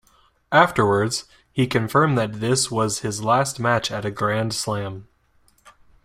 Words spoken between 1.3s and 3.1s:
he confirmed that this was